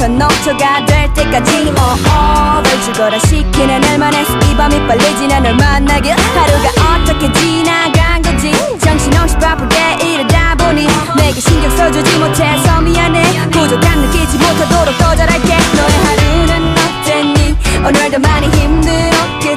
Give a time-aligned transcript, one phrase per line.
[0.00, 5.54] 새벽부터 녹초가 될 때까지 어어 널 죽어라 시키는 날만 해서 이 밤이 빨리 지나 널
[5.54, 6.12] 만나길.
[6.12, 10.86] 하루가 어떻게 지나간 건지 정신없이 바쁘게 일하다 보니
[11.16, 15.56] 내게 신경 써주지 못해서 미안해 부족한 느끼지 못하도록 더 잘할게.
[15.76, 17.56] 너의 하루는 어땠니?
[17.86, 19.49] 오늘도 많이 힘들었겠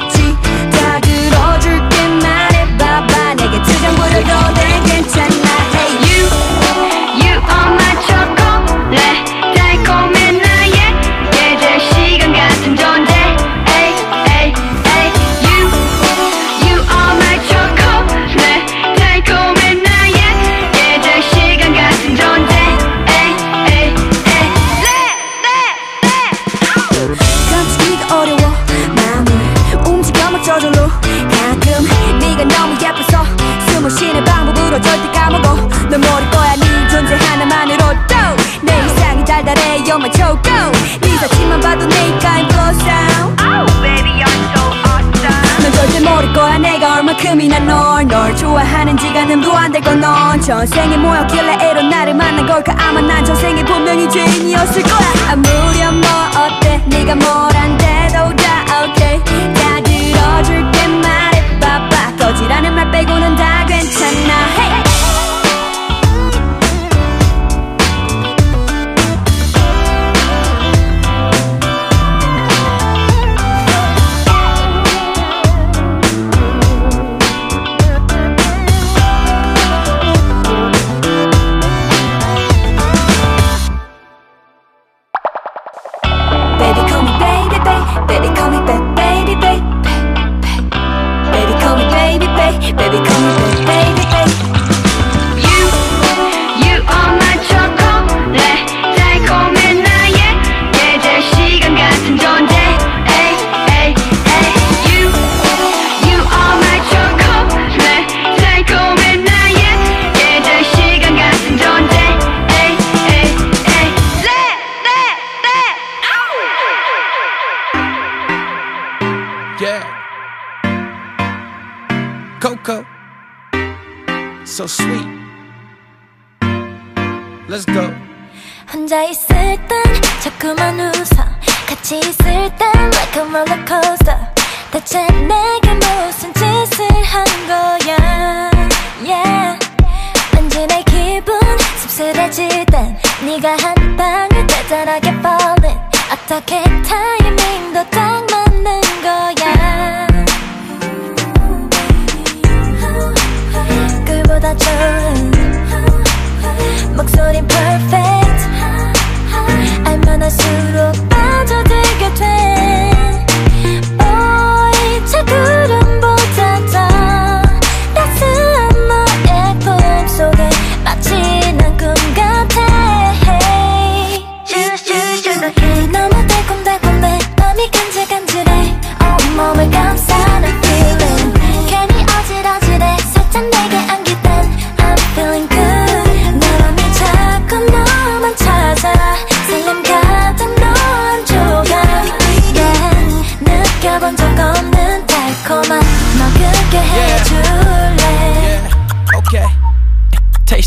[47.64, 52.74] 얼마큼이나 널, 널 좋아하는지가 늠도 안 될 건 넌 전생에 뭐였길래 애로 나를 만난 걸까?
[52.78, 55.32] 아마 난 전생에 분명히 죄인이었을 거야.
[55.32, 56.10] 아무렴 뭐
[56.44, 56.82] 어때?
[56.86, 58.84] 네가 뭘 안돼도 다.
[58.84, 59.18] 오케이.
[59.54, 60.86] 다 들어줄게.
[60.88, 62.16] 말해봐봐.
[62.18, 64.34] 거지라는 말 빼고는 다 괜찮아.
[64.58, 64.83] Hey!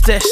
[0.08, 0.24] This.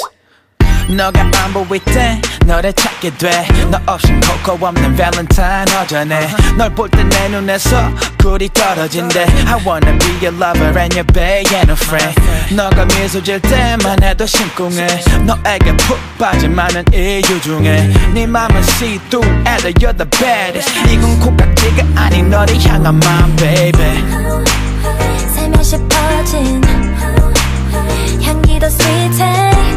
[0.88, 6.30] 너가 안 보일 땐 너를 찾게 돼너 없인 코코 없는 발렌타인 허전해.
[6.58, 9.26] 널 볼 때 내 눈에서 꿀이 떨어진대.
[9.48, 12.16] I wanna be your lover and your bae and a friend.
[12.56, 14.88] 너가 미소 질 때만 해도 심쿵해.
[15.26, 20.72] 너에게 푹 빠진 많은 이유 중에 네 맘은 see through and you're the baddest.
[20.90, 24.04] 이건 콩깍지가 아닌 너를 향한 마음 baby.
[25.36, 26.62] 살며시 퍼진
[28.24, 29.75] 향기도 sweet해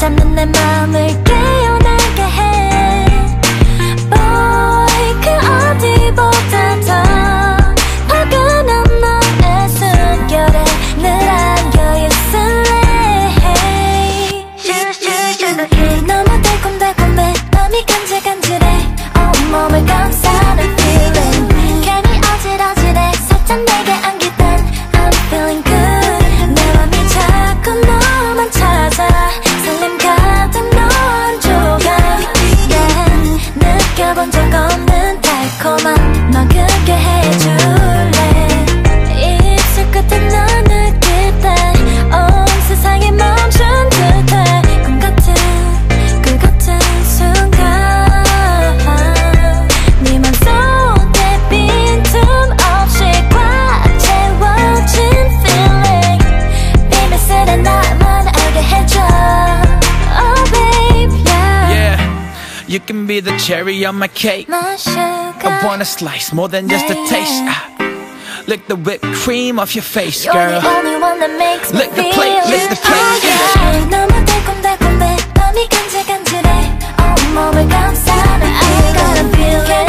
[0.00, 3.04] 잡는 내 맘을 깨어나게 해.
[4.08, 6.88] Boy 그 어디보다 더
[8.08, 10.64] 포근한 너의 숨결에
[10.96, 12.72] 늘 안겨 있을래.
[16.06, 17.34] 너무 달콤달콤해.
[17.52, 18.70] 맘이 간질간질해.
[19.80, 20.29] You
[62.89, 64.49] can be the cherry on my cake.
[64.49, 64.95] My sugar.
[64.97, 67.43] I want a slice more than just a taste.
[67.45, 67.71] Ah.
[68.47, 70.61] Lick the whipped cream off your face, You're girl.
[70.61, 73.89] the only one that makes me Lick the feel plate, lick the plate, yeah.
[73.89, 76.49] 너무 달콤달콤해 맘이 간질간질해
[77.01, 79.88] 온몸을 감싸는 I got a feeling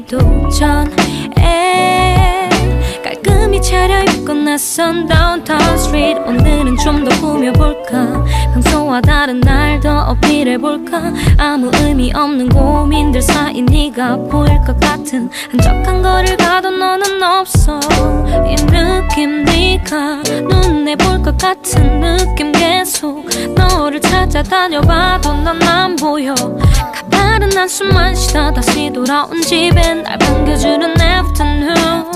[0.00, 2.48] 정리하기도 전에
[3.02, 6.20] 깔끔히 차려입고 나선 downtown street.
[6.26, 8.24] 오늘은 좀 더 꾸며볼까?
[8.52, 11.12] 평소와 다른 날 더 어필해볼까?
[11.38, 17.80] 아무 의미 없는 고민들 사이 네가 보일 것 같은 한적한 거리를 가도 너는 없어.
[18.48, 26.34] 이 느낌 네가 눈에 볼 것 같은 느낌 계속 너를 찾아다녀봐도 넌안 보여
[27.26, 32.06] 가파른 한숨만 쉬다 다시 돌아온 집에 날 반겨주는 afternoon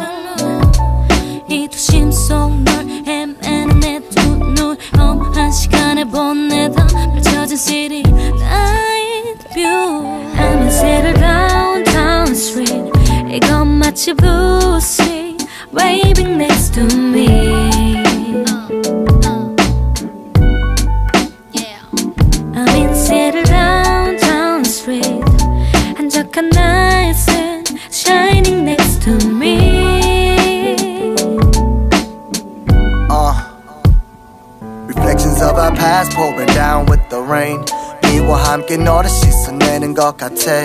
[1.49, 9.69] 이 도심 속널 헤매는 내두눈 험한 시간을 보내다 펼쳐진 city night view
[10.37, 12.93] I'm in settle downtown street
[13.35, 15.37] 이건 마치 blue sea
[15.77, 17.50] waving next to me
[35.81, 37.65] past pouring down with the rain.
[38.03, 40.62] 비와 함께 너를 씻어내는 것 같아.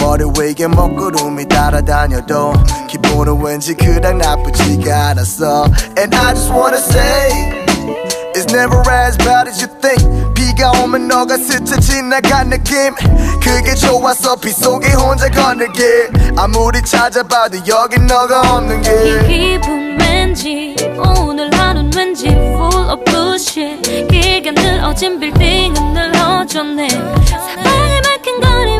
[0.00, 2.54] 머리 위에 먹구름이 따라다녀도
[2.88, 5.66] 기분은 왠지 그닥 나쁘지가 않았어.
[5.98, 7.64] And I just wanna say.
[8.34, 10.02] It's never as bad as you think
[10.34, 12.92] 비가 오면 너가 스쳐 지나간 느낌
[13.40, 20.74] 그게 좋아서 비 속에 혼자 걷는 길 아무리 찾아봐도 여긴 너가 없는 이길 기분 왠지
[20.98, 23.82] 오늘 하루는 왠지 full of bullshit.
[24.08, 26.88] 길게 늘어진 빌딩은 늘어졌네.
[26.88, 28.78] 사방에 막힌 거리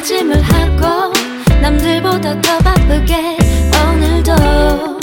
[0.00, 1.12] 다짐을 하고
[1.60, 3.36] 남들보다 더 바쁘게
[3.86, 5.00] 오늘도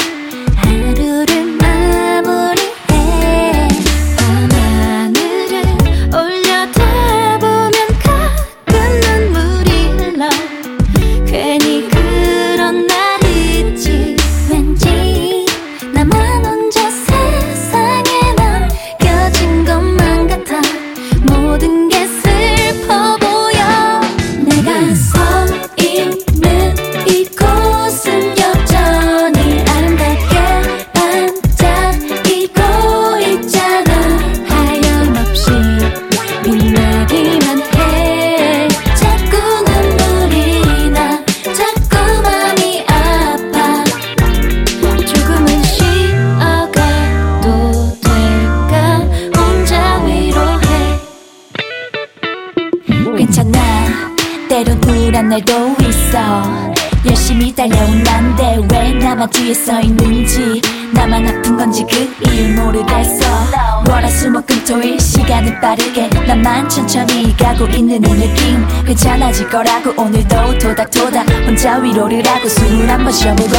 [67.58, 73.50] 가고 있는 이 느낌 괜찮아질 거라고 오늘도 도닥도닥 혼자 위로를 하고 숨을 한번 쉬어보고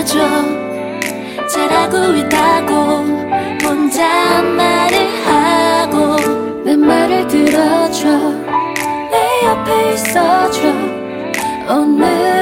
[0.00, 0.18] 잡아줘.
[1.48, 2.74] 잘하고 있다고
[3.62, 6.16] 혼자 말을 하고
[6.64, 8.08] 내 말을 들어줘.
[9.10, 10.60] 내 옆에 있어줘.
[11.68, 12.39] 오늘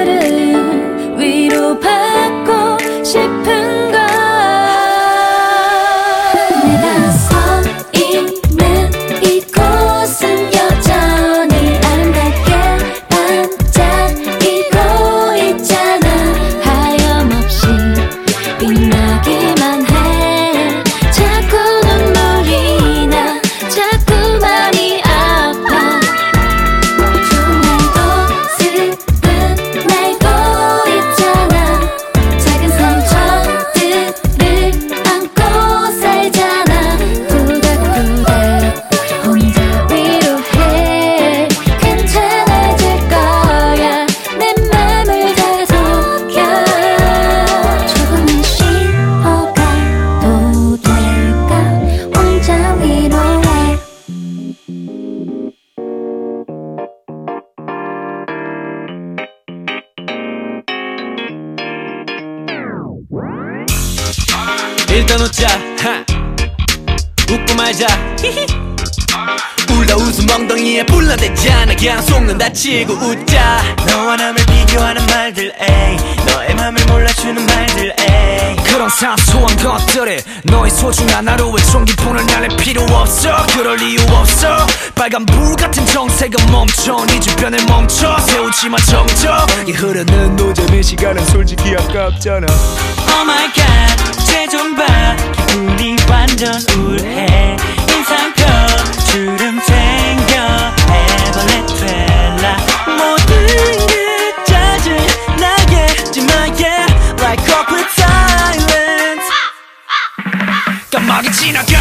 [83.08, 83.46] 없어.
[83.54, 84.66] 그럴 이유 없어.
[84.94, 87.06] 빨간 불 같은 정색은 멈춰.
[87.06, 88.18] 네 주변을 멈춰.
[88.18, 92.46] 세우지마 정적 이 흐르는 노점의 시간은 솔직히 아깝잖아.
[92.46, 95.16] Oh my god 쟤좀봐
[95.48, 97.56] 기분이 완전 우울해.
[97.90, 98.44] 인상표
[99.10, 100.74] 주름 땡겨.
[100.90, 102.56] 해벌레 될라.
[102.86, 103.46] 모든
[103.86, 109.28] 게 짜증나게 하지마 yeah like awkward silence.
[110.90, 111.77] 깜빡이 지나가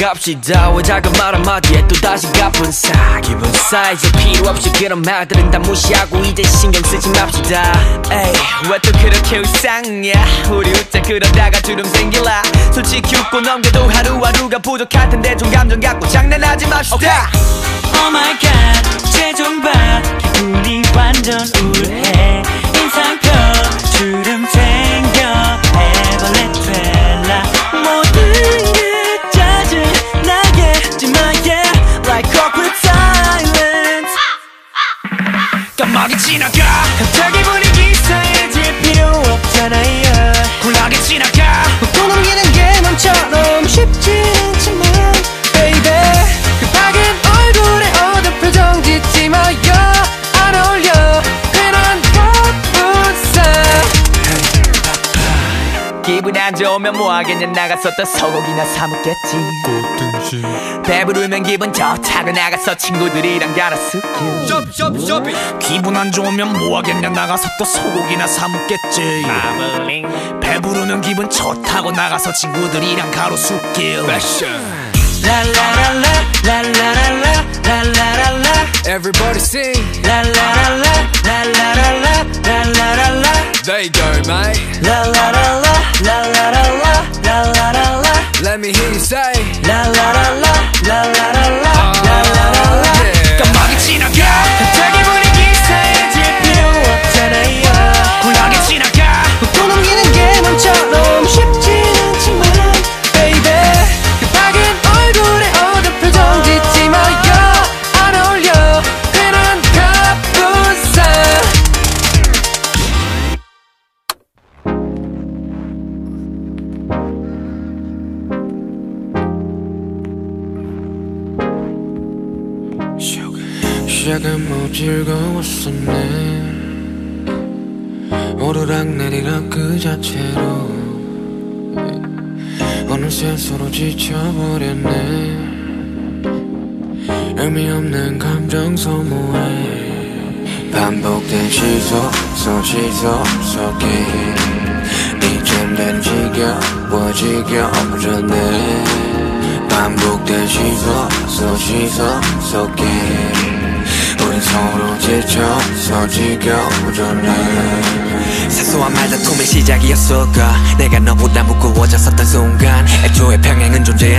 [0.00, 3.20] 갑시다 왜 작은 말 한마디에 또 다시 갚은 사.
[3.20, 7.72] 기분 사이즈 필요 없이 그런 말들은 다 무시하고 이제 신경 쓰지 맙시다.
[8.10, 8.32] 에이
[8.70, 10.12] 왜 또 그렇게 울상냐
[10.50, 12.42] 우리 웃자 그러다가 주름 생길라.
[12.72, 17.30] 솔직히 웃고 넘겨도 하루하루가 부족할 텐데 좀 감정 갖고 장난하지 맙시다.
[17.96, 20.02] Oh my god 쟤좀봐
[20.34, 22.42] 기분이 완전 우울해.
[22.76, 23.30] 인상표
[23.96, 25.60] 주름 땡겨.
[25.76, 28.73] 해벌레 될라 모든
[36.04, 36.58] 깜빡이 지나가.
[36.98, 40.32] 갑자기 분위기 이상해질 필요 없잖아요.
[40.60, 41.62] 굴하게 지나가.
[41.94, 44.82] 또 넘기는 게 맘처럼 쉽지 않지만
[45.54, 45.80] baby.
[46.60, 46.98] 그 밝은
[47.38, 49.56] 얼굴에 어두운 표정 짓지 마요.
[50.42, 50.92] 안 어울려.
[51.52, 53.14] 괜한 바쁜
[56.02, 57.50] 기분 안 좋으면 뭐하겠냐.
[57.96, 59.36] 또 소고기나 사 먹겠지
[60.84, 64.00] 배부르면 기분 좋다고 나가서 친구들이랑 갈아쓰기
[65.60, 67.10] 기분 안 좋으면 뭐하겠냐.
[67.10, 69.24] 나가서 또 소고기나 사 먹겠지.
[70.40, 74.06] 배부르면 기분 좋다고 나가서 친구들이랑 가로수길.
[75.22, 76.02] 라라라라
[76.44, 78.64] 라라라라 라라라라.
[78.86, 80.02] Everybody sing.
[80.02, 80.82] 라라라라
[81.24, 83.52] 라라라라 라라라라.
[83.64, 84.60] There you go mate.
[84.82, 85.62] 라라라라
[86.02, 88.03] 라라라라 라라라라
[88.42, 89.32] Let me hear you say
[89.64, 90.54] La la la la
[90.88, 92.94] la la la la la la la la
[93.38, 94.12] 까마귀 지나가
[94.58, 97.62] 갑자기 분위기 싸해질 필요 없잖아요
[98.22, 98.83] 쿨하게 지나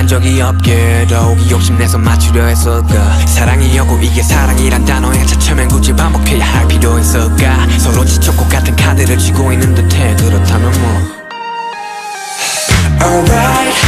[0.05, 3.17] 한 적이 없게 더욱이 욕심내서 맞추려 했을까?
[3.25, 7.67] 사랑이었고 이게 사랑이란 단어에 차츰엔 굳이 반복해야 할 필요 있을까?
[7.79, 10.15] 서로 지쳤고 같은 카드를 쥐고 있는 듯해.
[10.17, 11.25] 그렇다면 뭐.
[13.01, 13.81] Alright.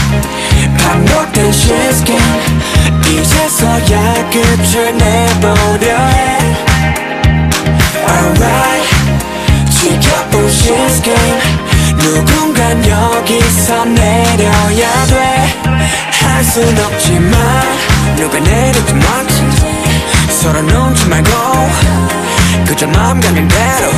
[0.79, 2.17] 반복된 시스템
[3.05, 5.97] 이제서야 끝을 내보려.
[5.99, 6.55] 해
[8.09, 8.89] Alright.
[9.69, 11.66] 지켜본 시스템
[11.97, 17.33] 누군간 여기서 내려야 돼할 순 없지만
[18.15, 19.43] 누가 내리지 말지.
[20.41, 21.29] 서로 눈치 말고
[22.65, 23.91] 그저 마음 가는 대로.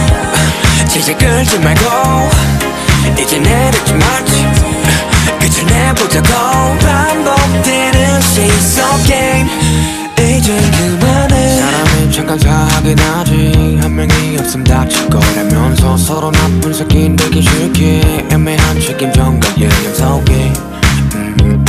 [0.87, 2.29] 질질 끌지 말고
[3.19, 4.47] 이제 내리지 말지.
[5.39, 9.47] 끝을 내보자고 반복되는 시속 게임.
[10.17, 11.08] 이젠 그만해
[12.19, 13.77] 사람이 잠깐 사하긴 하지.
[13.81, 20.53] 한 명이 없음 다칠 거라면서 서로 나쁜 새끼 되기 싫게 애매한 책임전과 예념 속에
[21.15, 21.65] 음,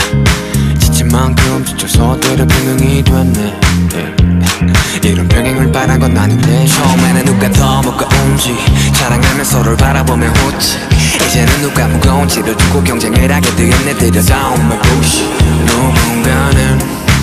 [0.78, 3.60] 지친 만큼 지쳐서 때려 병행이 됐네.
[3.94, 5.08] 예.
[5.08, 6.66] 이런 병행을 바란 건 아닌데.
[6.66, 8.54] 처음에는 누가 더 무거운지
[8.94, 10.78] 자랑하며 서로를 바라보며 웃지.
[11.26, 15.24] 이제는 누가 무거운지를 두고 경쟁을 하게 되었네 들여다온 말부시
[15.66, 16.78] 누군가는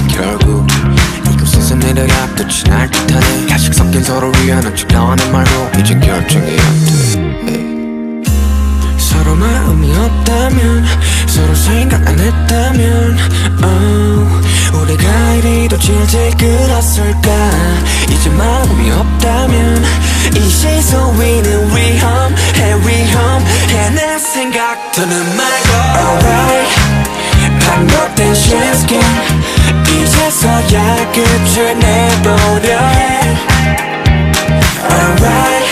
[0.07, 0.65] 결국
[1.79, 3.47] 내려야 끝이 날 듯하네.
[3.47, 8.23] 가식 섞인 서로 위하는 척 나와는 말고 이젠 결정이 안돼.
[8.97, 10.85] 서로 마음이 없다면
[11.27, 13.17] 서로 생각 안 했다면
[13.63, 17.29] oh, 우리가 이리도 질질 끌었을까?
[18.09, 19.83] 이제 마음이 없다면
[20.35, 24.91] 이 시선 위는 위험해 위험해 내 생각.
[24.93, 26.87] 더는 말고 Alright.
[27.59, 29.01] 반복된 시스템
[29.89, 32.77] 이제서야 끝을 내보려.
[32.77, 33.35] 해
[34.89, 35.67] Alright.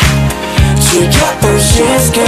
[0.80, 2.26] 지켜본 시스템.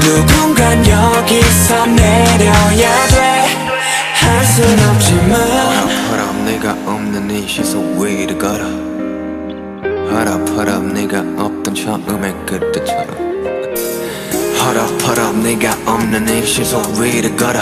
[0.00, 5.32] 누군간 여기서 내려야 돼할 순 없지만.
[6.10, 8.64] 허락 내가 없는 이 시속 위를 걸어
[10.10, 13.08] 허락 허락 내가 없던 처음의 그때처럼.
[14.60, 17.60] 허락 허락 내가 없는 이 시속 위를 걸어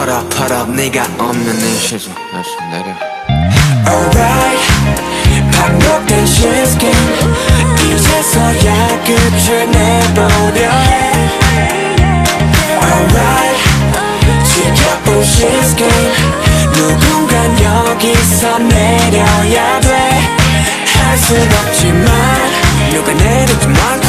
[0.00, 2.86] 허락 허락 내가 없는 이 시속 다시 내려.
[3.86, 4.64] Alright
[5.52, 6.90] 반복된 시스템.
[7.84, 10.70] 이제서야 끝을 내보려.
[10.70, 11.12] 해
[12.82, 13.60] Alright
[14.48, 15.86] 지켜본 시스템.
[16.72, 22.06] 누군간 여기서 내려야 돼할 순 없지만
[22.90, 24.08] 누가 내리지 말지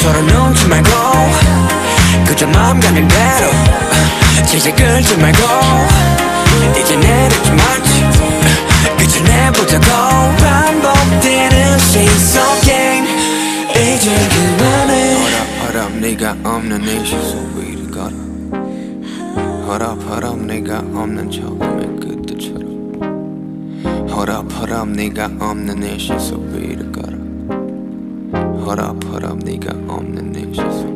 [0.00, 0.90] 서로 눈치 말고
[2.24, 3.50] 그저 마음 가는 대로
[4.44, 5.38] 질질 끌지 말고
[6.80, 8.04] 이제 내리지 말지.
[8.98, 9.84] 끝을 내보자고
[10.38, 13.04] 반복되는 시속 게임.
[13.70, 18.14] 이제 그만해 허락 허락 네가 없는 이 시속 위를 걸어.
[19.66, 22.66] 허락 허락 네가 없는 처음의 그때처럼.
[24.10, 27.16] 허락 허락 네가 없는 이 시속 위를 걸어.
[28.64, 30.95] 허락 허락 네가 없는 이 시속에서 내려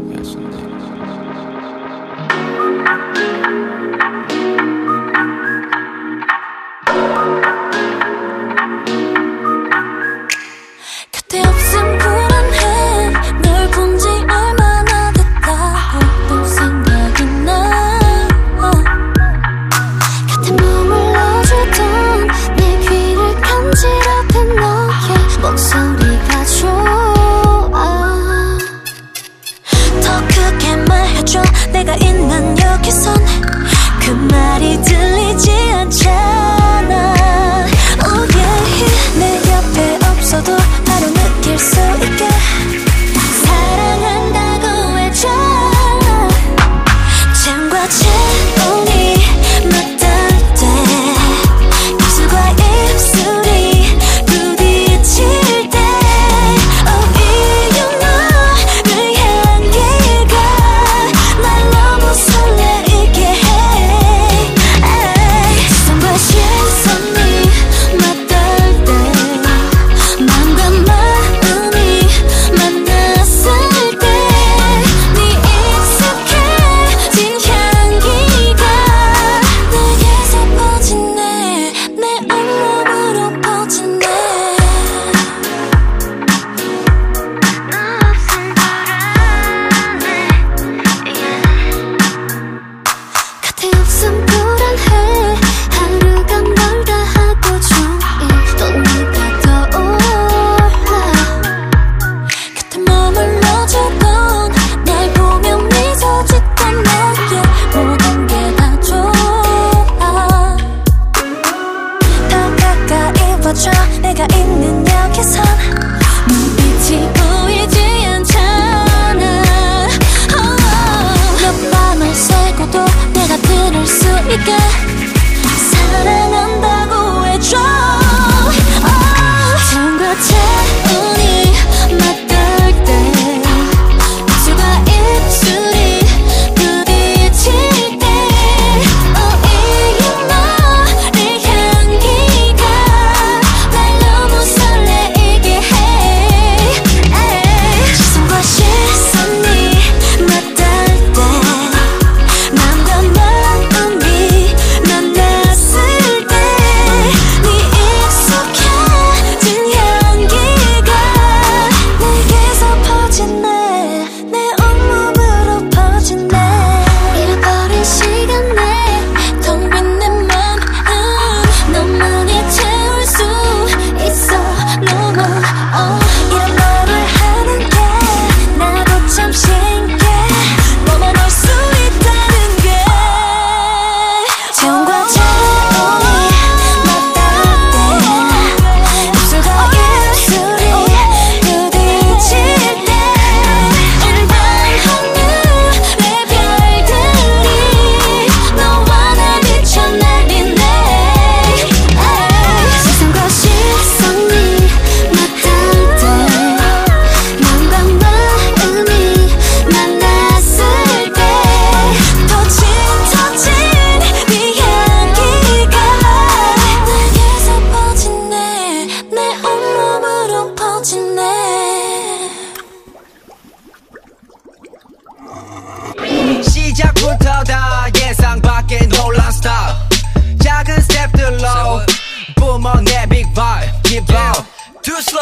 [113.50, 113.70] 바꿔줘.
[114.00, 115.99] 내가 있는 여기선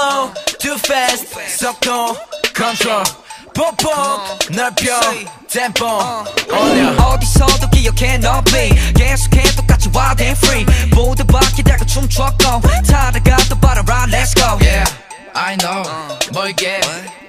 [0.09, 1.27] long, too fast
[1.59, 2.17] 섞어
[2.57, 3.05] control
[3.55, 3.91] 뽀뽀
[4.51, 5.01] 넓혀
[5.51, 5.87] 템포
[6.51, 8.53] 올려 어디서도 기억해 너 b
[8.95, 14.85] 계속해 똑같이 wild and free 모두 바뀌다가 춤추었고 타다가도 바라라 let's go yeah
[15.35, 15.83] I know
[16.33, 16.81] 멀게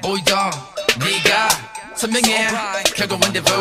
[0.01, 0.51] 보이던
[0.99, 1.49] 네가
[1.95, 2.47] 선명해
[2.95, 3.51] 결국은 대부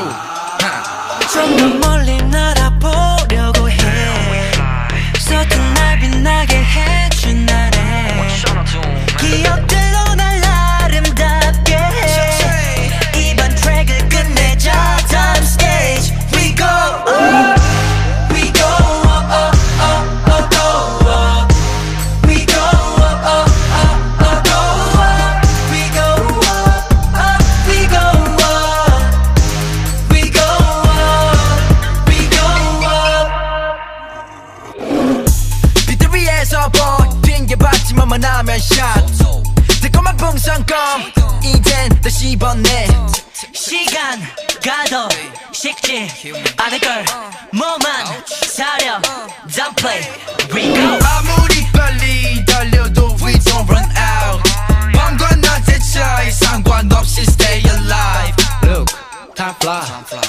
[1.32, 3.78] 좀더 멀리 날아보려고 해
[5.18, 7.17] 서툰 날 빛나게 해줘
[9.18, 9.77] Keep a
[42.18, 42.88] 씹어내
[43.54, 44.20] 시간
[44.60, 45.08] 가도
[45.52, 46.10] 식지.
[46.56, 47.04] 않을 걸
[47.52, 49.00] 몸만 사려.
[49.46, 50.02] Don't play.
[50.52, 50.98] We go.
[51.06, 54.42] 아무리 빨리 달려도 we don't run out.
[54.92, 58.34] 밤과 낮의 차이 상관없이 stay alive.
[58.64, 58.92] Look
[59.36, 59.84] time fly.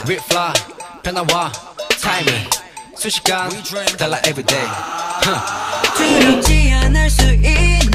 [0.08, 0.54] We fly.
[1.02, 1.52] 변화와.
[1.99, 2.49] Timing.
[2.95, 3.49] 순식간
[3.97, 4.67] 달라 everyday.
[5.97, 7.88] 두렵지 않을 수 있는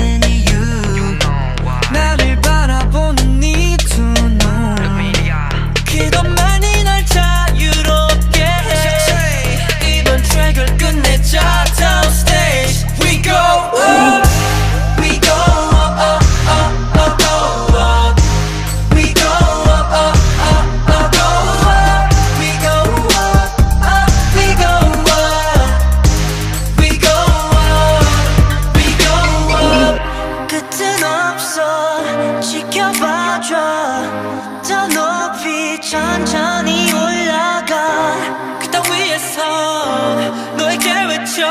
[35.95, 40.17] 천천히 올라가 그땅 위에서
[40.57, 41.47] 너에게 외쳐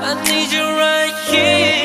[0.00, 1.81] I need you right here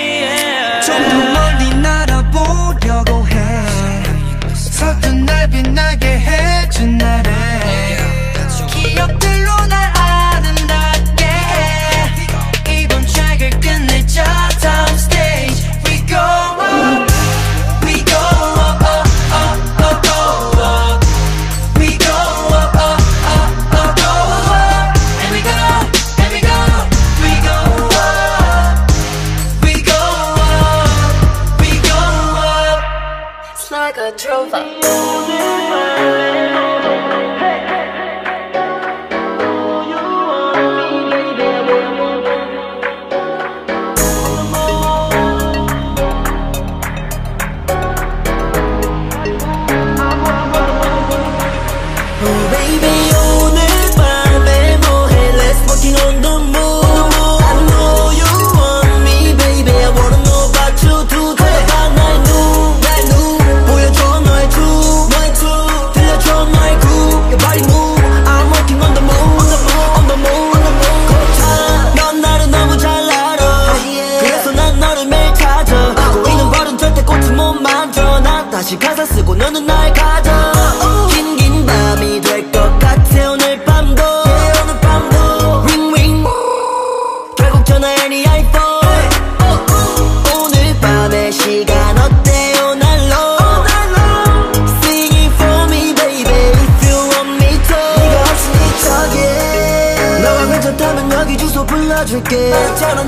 [102.08, 102.52] 안아줄게.
[102.78, 103.08] Turn on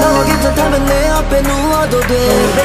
[0.00, 2.55] 너가 괜찮다면 내 앞에 누워도 돼.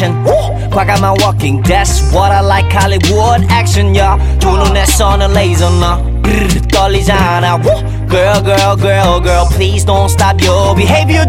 [0.00, 0.24] Fashion
[0.70, 6.60] 과감한 walking that's what I like Hollywood action yeah 두 눈에 쏘는 레이저 너 브르르
[6.68, 7.58] 떨리잖아!
[8.08, 11.26] Girl girl girl girl please don't stop your behavior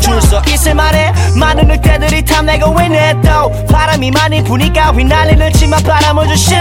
[0.00, 6.54] 줄서 있을 만해 많은 늑대들이 탐내고 있네 또 바람이 많이 부니까 휘날리는 치마 바람을 주시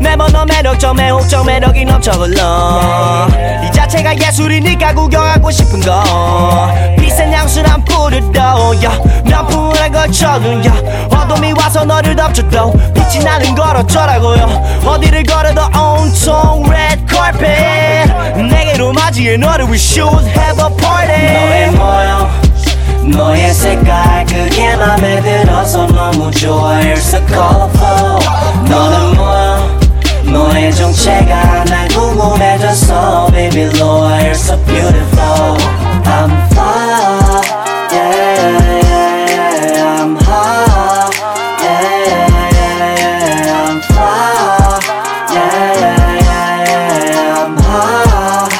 [0.00, 3.28] 매번 너 매력적 매혹적 매력이 넘쳐 흘러
[3.64, 6.74] 이 자체가 예술이니까 구경하고 싶은 거.
[6.98, 8.38] 비싼 향수를 안 뿌려도
[8.84, 10.74] 야 명품을 걸쳐도 야
[11.10, 14.80] 어둠이 와서 너를 덮쳐도 빛이 나는 걸 어쩌라고요.
[14.84, 18.12] 어디를 걸어도 온통 red carpet.
[18.42, 21.32] 내게로 맞이해 너를 we should have a party.
[21.32, 22.46] 너의 모양
[23.04, 28.18] 너의 색깔 그게 맘에 들어서 너무 좋아 You're so colorful
[28.68, 29.45] 너는 뭐야
[30.36, 35.56] 너의 정체가 날 궁금해졌어 Baby Lord You're so beautiful
[36.04, 37.40] I'm fly
[37.90, 38.92] yeah, yeah,
[39.72, 41.08] yeah, I'm high
[41.62, 44.76] yeah, yeah, yeah, yeah, I'm fly
[45.32, 45.40] yeah,
[45.80, 48.52] yeah, yeah, yeah, I'm high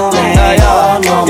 [0.00, 1.26] 궁금해 너 너무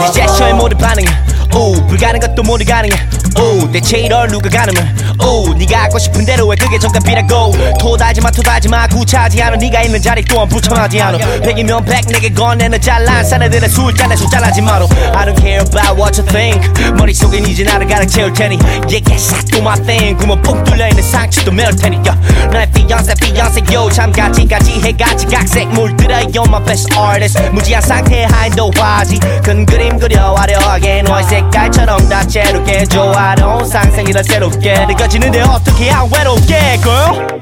[0.00, 1.08] 네 제스처에 모든 반응은
[1.54, 2.96] 오 불가능 것도 모두 가능해
[3.38, 7.52] 오 대체 이럴 누가 가능해 오 네가 하고 싶은 대로 왜 그게 정답이라고.
[7.78, 8.88] 토달지마 토달지마.
[8.88, 9.56] 구차하지 않아.
[9.56, 11.18] 네가 있는 자리 또한 부정하지 않아.
[11.40, 14.88] 백이면 백 내게 건네는 잘난 사내들의 술잔에 손 잘라지 마로.
[15.14, 16.92] I don't care about what you think.
[16.94, 18.58] 머릿속엔 이제 나를 가득 채울 테니.
[18.88, 20.16] Yeah yes I do my thing.
[20.16, 22.18] 구멍 뽕 뚫려있는 상처도 메울 테니 yeah.
[22.50, 24.80] 나의 fiance fiance yo 참가지까지.
[24.82, 27.38] 해가지 각색 물들어 You're my best artist.
[27.52, 29.18] 무지한 상태에 하인도 화지.
[29.42, 36.77] 큰 그림 그려 화려하게 너의 색깔처럼 다채롭게 조 화로운 상상이라 새롭게 느껴지는데 어떻게 안 외롭게
[36.81, 37.41] girl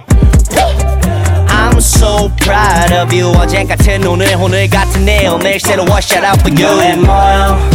[1.47, 6.39] I'm so proud of you 어제 같은 오늘 오늘 같은 내일 내일 새로워 shout out
[6.39, 7.69] for you 너의 모양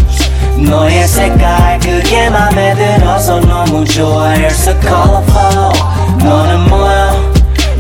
[0.59, 5.73] 너의 색깔 그게 맘에 들어서 너무 좋아 You're so colorful
[6.19, 7.15] 너는 뭐야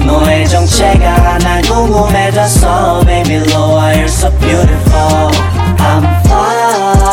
[0.06, 5.30] 너의 정체가 날 궁금해졌어 Baby Lord You're so beautiful
[5.78, 7.03] I'm fly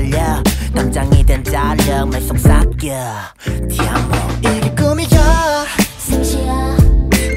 [0.00, 0.42] 달려.
[0.74, 2.06] 담장이든 달려.
[2.06, 2.70] 말 속 삭여.
[3.68, 4.14] 디아모.
[4.38, 5.66] 이게 꿈이야.
[5.98, 6.76] 생시야.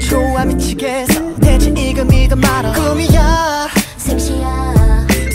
[0.08, 1.34] 좋아 미치겠어.
[1.42, 3.68] 대체 이거 믿어 말아 꿈이야.
[3.98, 4.74] 생시야.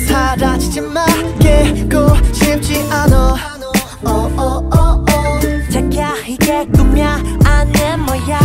[0.08, 1.06] 사라지지 마.
[1.40, 3.36] 깨고 싶지 않아.
[4.04, 5.06] 오오오오
[5.72, 7.22] 자기야 이게 꿈이야.
[7.46, 8.40] 아내 뭐야.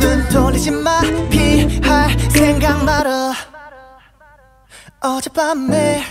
[0.00, 1.02] 눈 돌리지 마.
[1.28, 3.34] 피할 생각 말아.
[5.00, 6.02] 어젯밤에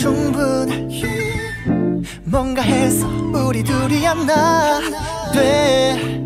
[0.00, 0.88] 충분해
[2.24, 6.22] 뭔가 해서 우리 둘이 안나돼.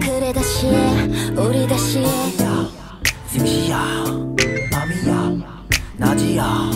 [0.00, 0.68] 그래 다시
[1.36, 2.30] 우리 다시 해.
[3.26, 4.04] 생시야
[4.70, 5.32] 밤이야
[5.96, 6.70] 낮이야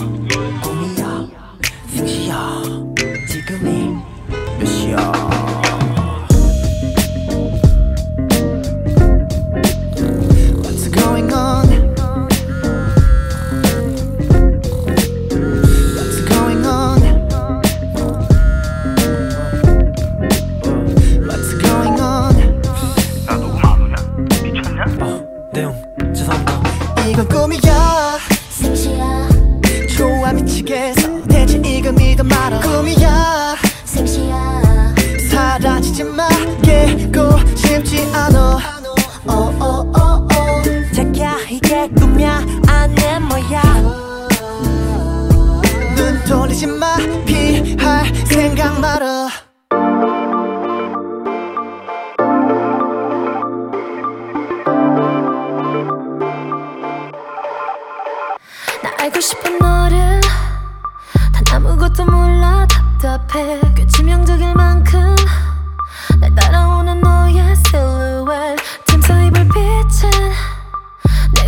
[0.61, 1.27] 꿈이야.
[1.95, 2.61] 생시야
[3.29, 3.95] 지금이
[4.59, 5.24] 몇 시야?
[37.95, 38.59] 쉽지 않아.
[39.27, 42.41] 어, 어, 어, 오오오오 자기야 이게 꿈이야?
[42.67, 43.61] 안내 뭐야?
[45.95, 49.29] 눈 돌리지 마 피할 생각 말아.
[58.83, 60.21] 나 알고 싶은 너를
[61.33, 62.67] 단 아무것도 몰라
[62.99, 63.61] 답답해.
[63.75, 65.14] 꽤 치명적일 만큼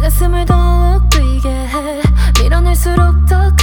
[0.08, 2.02] 가슴을 더욱 뛰게 해.
[2.42, 3.57] 밀어낼수록 더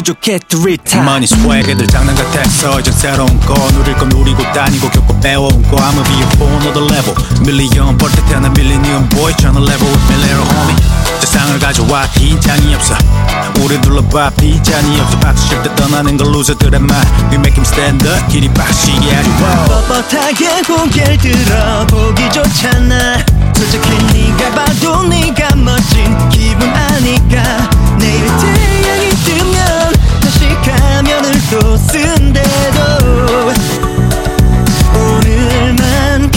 [0.00, 4.88] 부족해 to retire 머니 스웩 애들 장난 같았어 이제 새로운 거 누릴 거 누리고 다니고
[4.88, 5.76] 겪고 배워온 거.
[5.76, 7.14] I'm a be a whole nother level.
[7.44, 10.76] 밀리언 벌떼 태어난 밀리니엄 boy tryna level with little homie.
[11.20, 12.94] 세상을 가져와 긴장이 없어.
[13.60, 15.18] 우리 둘러봐 비장이 없어.
[15.20, 16.96] 박수 칠때 떠나는 걸 루저들의 말.
[17.30, 23.18] We make him stand up 길이 빡시게 아주 뻣뻣하게 고개를 들어 보기 좋잖아
[23.54, 27.68] 솔직히 네가 봐도 네가 멋진 기분 아니까.
[27.98, 29.79] 내일 태양이 뜨면
[30.76, 32.78] 가면을 또 쓴대도
[34.94, 36.30] 오늘만큼은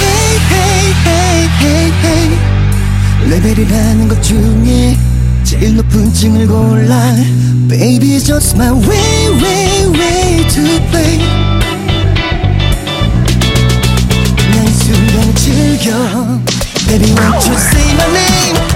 [0.00, 2.38] Hey hey hey hey hey
[3.28, 4.96] 레벨이라는 것 중에
[5.44, 7.14] 제일 높은 층을 골라
[7.68, 11.20] Baby just my way way way to play
[14.52, 15.90] 이 순간을 즐겨
[16.86, 18.69] Baby won't you say my name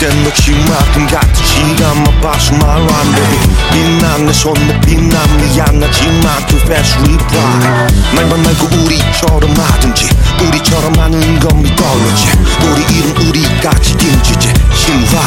[0.00, 3.22] 된 녹시만큼 같은 시간만 봐서 말로 안 돼.
[3.70, 10.08] 빛난 내 손에 빛난 미안하지만 too fast reply 말만 말고 우리처럼 하든지
[10.42, 12.28] 우리처럼 하는 건 믿어야지.
[12.64, 15.20] 우리 이름 우리 같이 김치제 신화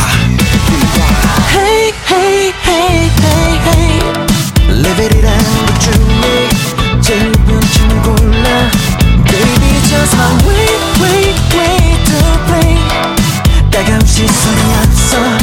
[1.51, 4.81] Hey hey hey hey hey.
[4.81, 6.49] 레벨이라는 것 중에
[6.99, 8.71] 제일 높은 층을 골라.
[9.23, 10.67] Baby just my way
[10.99, 11.82] way way
[14.27, 15.42] 따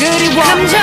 [0.00, 0.42] 그리워.
[0.42, 0.79] 감정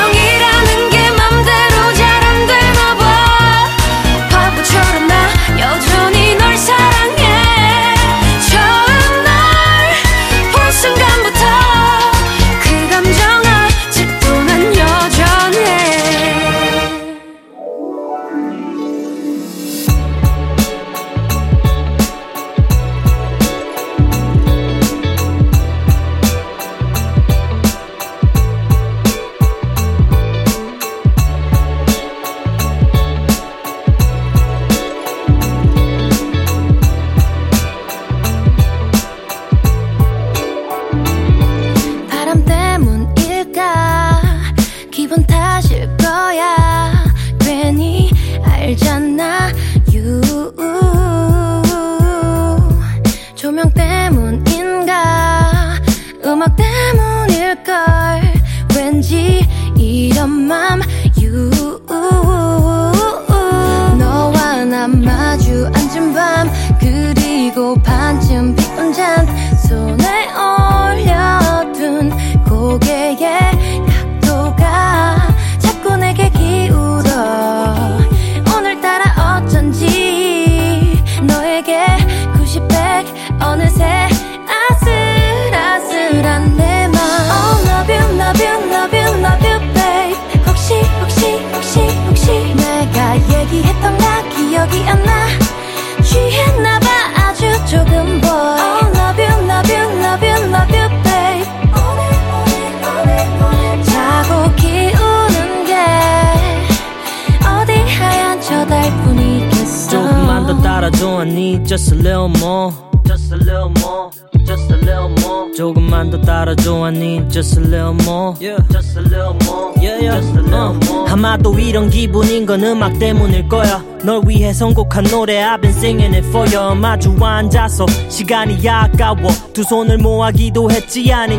[111.68, 112.72] Just a little more
[113.04, 114.10] Just a little more
[114.46, 118.58] Just a little more 조금만 더 따라줘 I need just a little more yeah.
[118.72, 120.16] Just a little more yeah, yeah.
[120.16, 120.88] Just a little uh.
[120.88, 126.16] more 아마도 이런 기분인 건 음악 때문일 거야 널 위해 선곡한 노래 I've been singing
[126.16, 131.38] it for you 마주 앉아서 시간이 아까워 두 손을 모아기도 했지 아니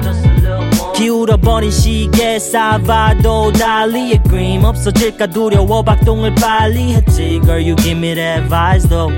[0.95, 8.43] 기울어버린 시계 살바도 달리의 그림 없어질까 두려워 박동을 빨리 했지 Girl you give me that
[8.43, 9.17] advice though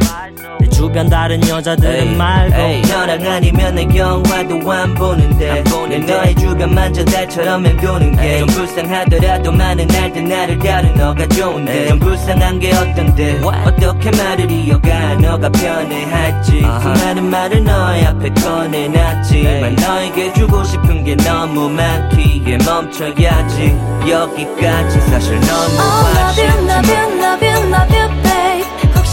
[0.81, 2.57] 주변 다른 여자들은 말고
[2.89, 9.53] 너랑 아니면 내 영화도 안 보는데 내 너의 주변 만져 달처럼 맴도는 게 좀 불쌍하더라도
[9.53, 13.41] 많은 날들 나를 다룬 너가 좋은데 좀 불쌍한 게 어떤데?
[13.45, 16.61] 어떻게 말을 이어가 너가 편해할지?
[16.63, 23.77] 수많은 말을 너의 앞에 꺼내놨지만 너에게 주고 싶은 게 너무 많기에 멈춰야지.
[24.09, 25.01] 여기까지.
[25.11, 25.75] 사실 너무
[26.17, 28.30] love you love 아쉽지만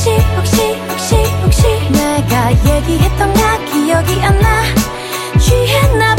[0.08, 4.64] 혹시 혹시 혹시 혹시 내가 얘기했던 나 기억이 안 나?
[5.40, 6.17] 취했나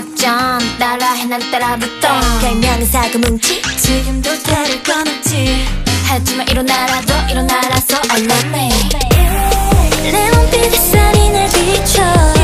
[0.00, 2.08] 낯선 따라해 난 따라붙어
[2.40, 3.60] 갈면의 사고 뭉치.
[3.76, 5.66] 지금도 다를 건 없지.
[6.06, 8.70] 하지만 일어나라도 일어나라서 I love me.
[10.10, 12.39] 내 원빛 햇살이 날 비춰.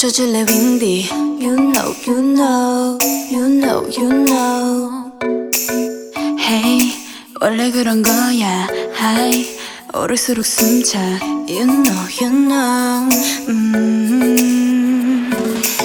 [0.00, 1.10] 멈춰줄래 윈디
[1.42, 2.96] You know you know
[3.30, 5.12] you know you know
[6.38, 6.90] Hey
[7.38, 8.66] 원래 그런 거야
[8.98, 9.46] Hi
[9.92, 10.98] 오를수록 숨차
[11.46, 13.08] You know you know
[13.50, 15.30] 음.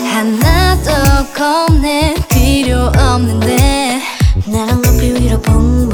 [0.06, 0.92] 하나도
[1.34, 4.00] 겁내 필요 없는데
[4.46, 5.85] 나랑 높이 위로 봉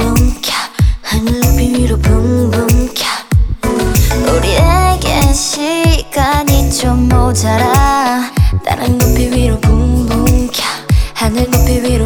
[11.32, 12.02] Anhelo vivir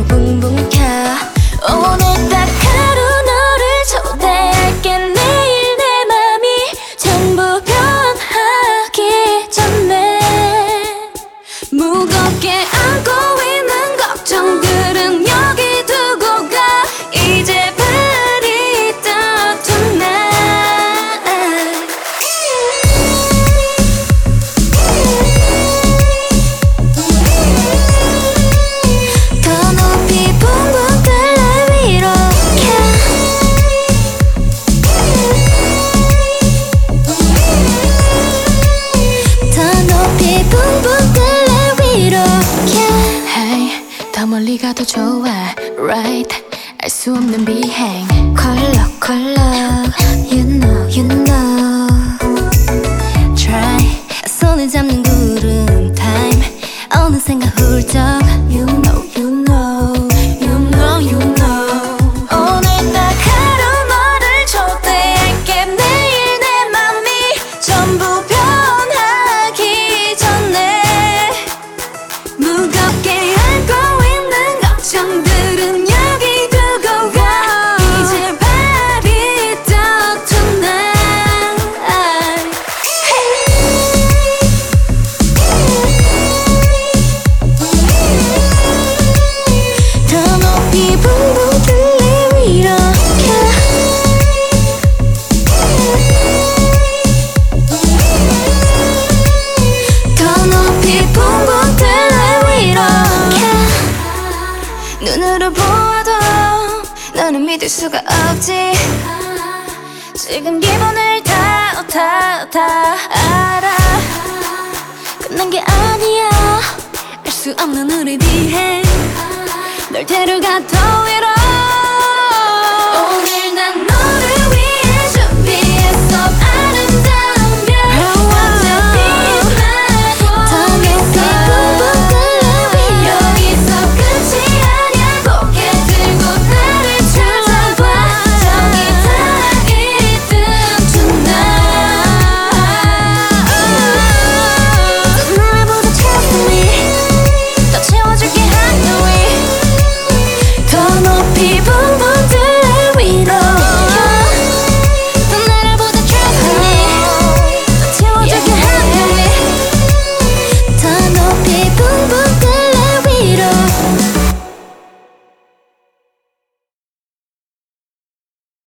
[45.95, 46.33] right.
[46.81, 49.93] I assume them be hang Color, color.
[50.29, 51.24] You know, you know.